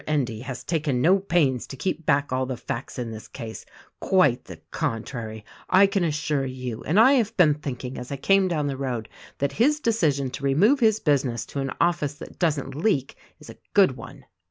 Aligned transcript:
Endy 0.07 0.39
has 0.39 0.63
taken 0.63 0.99
no 0.99 1.19
pains 1.19 1.67
to 1.67 1.77
keep 1.77 2.07
back 2.07 2.33
all 2.33 2.47
the 2.47 2.57
facts 2.57 2.97
in 2.97 3.11
this 3.11 3.27
case— 3.27 3.67
quite 3.99 4.45
the 4.45 4.57
contrary, 4.71 5.45
I 5.69 5.85
can 5.85 6.03
assure 6.03 6.43
you; 6.47 6.83
and 6.85 6.99
I 6.99 7.13
have 7.13 7.37
been 7.37 7.53
thinking— 7.53 7.99
as 7.99 8.11
I 8.11 8.15
came 8.17 8.47
down 8.47 8.65
the 8.65 8.77
road— 8.77 9.07
that 9.37 9.51
his 9.51 9.79
decision 9.79 10.31
to 10.31 10.43
remove 10.43 10.79
his 10.79 10.99
business 10.99 11.45
to 11.53 11.59
an 11.59 11.69
office 11.79 12.15
that 12.15 12.39
doesn't 12.39 12.73
leak, 12.73 13.15
is 13.39 13.51
a 13.51 13.59
good 13.75 13.95
one." 13.95 14.25